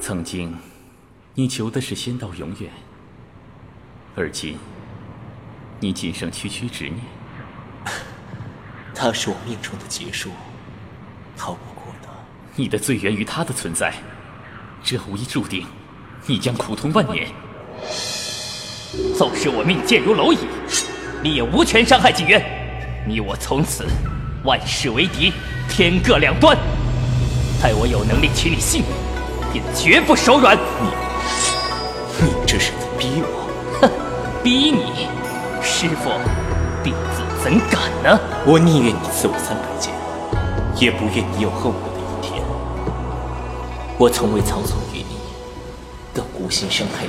[0.00, 0.56] 曾经，
[1.34, 2.70] 你求的是仙道永远，
[4.16, 4.56] 而今，
[5.80, 6.98] 你仅剩区区执念。
[8.94, 10.30] 他是我命中的劫数，
[11.36, 12.08] 逃不过的。
[12.54, 13.92] 你的罪源于他的存在，
[14.82, 15.66] 这无疑注定
[16.26, 17.28] 你将苦痛万年。
[19.16, 20.38] 纵使我命贱如蝼蚁，
[21.22, 22.42] 你也无权伤害景渊。
[23.06, 23.84] 你我从此
[24.44, 25.32] 万事为敌，
[25.68, 26.56] 天各两端。
[27.60, 28.90] 待我有能力取你性命，
[29.52, 30.56] 便绝不手软。
[30.56, 30.88] 你，
[32.24, 33.48] 你这是在逼我？
[33.80, 33.90] 哼，
[34.42, 35.08] 逼你，
[35.62, 36.10] 师傅，
[36.82, 38.20] 弟子怎敢呢？
[38.46, 39.92] 我宁愿你赐我三百剑，
[40.76, 42.42] 也不愿你有恨我的一天。
[43.98, 45.18] 我从未藏从于你，
[46.14, 47.06] 更无心伤害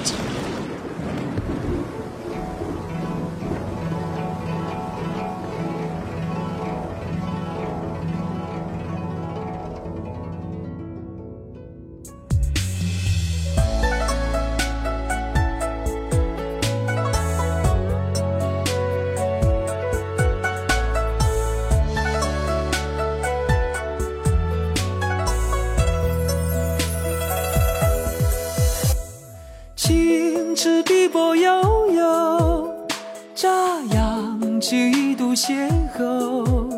[33.39, 33.49] 锦
[33.93, 34.59] 渊。
[34.59, 36.69] 邂逅，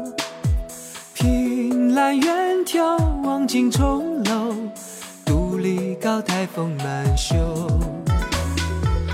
[1.15, 2.31] 凭栏远
[2.63, 4.53] 眺，望尽重楼，
[5.25, 7.35] 独立高台风满袖。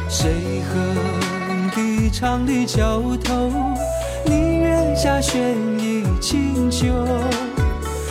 [0.09, 3.50] 谁横笛唱绿桥头？
[4.26, 5.39] 你月下悬
[5.80, 6.88] 疑清秋。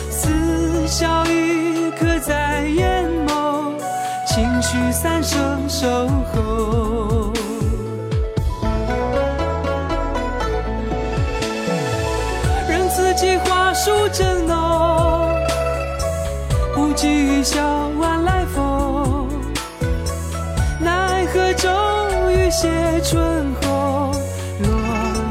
[0.09, 3.75] 似笑一刻在眼眸，
[4.25, 7.26] 情绪三生守候。
[13.73, 15.35] 书正浓，
[16.73, 17.61] 不及一笑
[17.99, 19.29] 晚来风。
[20.79, 21.69] 奈何骤
[22.31, 22.67] 雨歇
[23.03, 24.11] 春红，
[24.61, 24.69] 落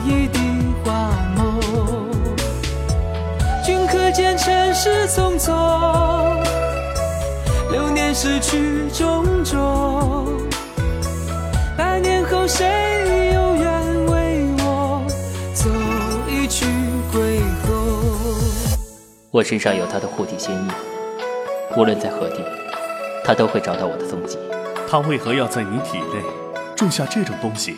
[0.05, 0.39] 一地
[0.85, 1.61] 花梦。
[3.65, 5.53] 君可见尘世匆匆，
[7.73, 8.66] 流年逝去
[19.33, 20.69] 我身上有他的护体仙印，
[21.77, 22.45] 无论在何地，
[23.25, 24.39] 他都会找到我的踪迹。
[24.89, 26.23] 他为何要在你体内
[26.77, 27.77] 种下这种东西？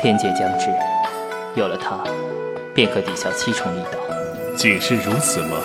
[0.00, 0.70] 天劫将至，
[1.54, 1.98] 有了他，
[2.74, 3.98] 便可抵消七重力道。
[4.56, 5.58] 仅是如此吗？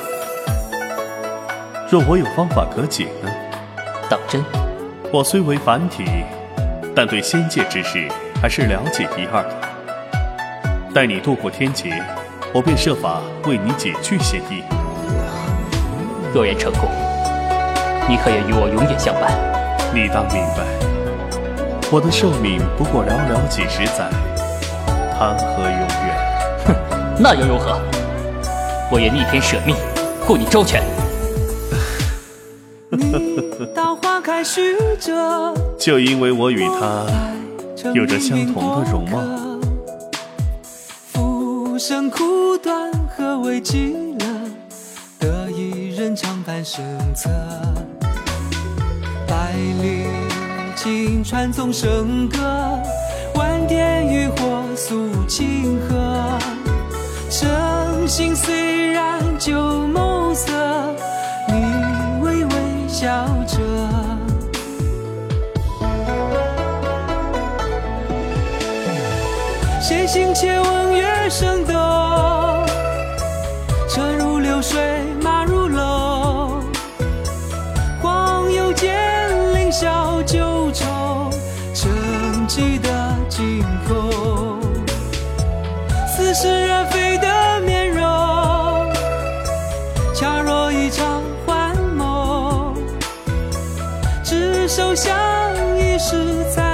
[1.90, 3.32] 若我有方法可解呢？
[4.10, 4.44] 当真？
[5.12, 6.04] 我虽为凡体，
[6.94, 8.08] 但对仙界之事
[8.42, 10.94] 还是了解一二的。
[10.94, 12.04] 待你渡过天劫。
[12.52, 14.64] 我便设法为你解去嫌疑。
[16.34, 16.90] 若然成功，
[18.08, 19.32] 你可愿与我永远相伴？
[19.94, 20.64] 你当明白，
[21.92, 24.10] 我的寿命不过寥寥几十载，
[25.18, 26.16] 谈何永远？
[26.66, 26.76] 哼，
[27.22, 27.80] 那又如何？
[28.92, 29.76] 我愿逆天舍命，
[30.26, 30.84] 护你周全。
[35.78, 37.06] 就因为我与他
[37.94, 39.20] 有着相同的容貌。
[41.80, 44.26] 生苦短，何为极乐？
[45.18, 46.84] 得一人长伴身
[47.16, 47.30] 侧。
[49.26, 50.04] 百里
[50.76, 52.38] 金川纵笙歌，
[53.36, 56.38] 万点渔火诉清河。
[57.30, 59.54] 生性虽然旧
[59.88, 60.52] 眸色，
[61.48, 61.54] 你
[62.22, 62.52] 微微
[62.90, 63.58] 笑着。
[69.80, 70.89] 谁心且问
[71.30, 71.74] 月升斗？
[73.88, 74.82] 车如流水
[75.22, 76.64] 马如龙，
[78.02, 78.98] 黄油剑
[79.54, 81.32] 凌霄九重，
[81.76, 81.88] 沉
[82.48, 82.90] 寂的
[83.30, 84.60] 惊鸿。
[86.08, 88.02] 似是而非的面容，
[90.16, 92.74] 恰若一场幻梦。
[94.24, 95.16] 执手相
[95.78, 96.69] 依时在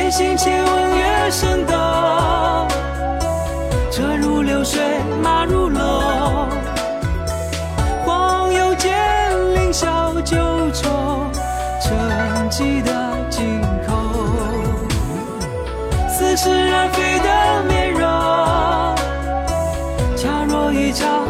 [0.00, 1.74] 闲心且问月升斗，
[3.92, 4.80] 车如流水
[5.22, 6.48] 马如龙，
[8.06, 8.90] 黄油剑
[9.54, 10.38] 凌霄九
[10.72, 11.30] 重，
[11.82, 11.90] 沉
[12.50, 12.90] 寂的
[13.28, 13.94] 惊恐。
[16.08, 18.00] 似是而非的面容，
[20.16, 21.26] 恰若一场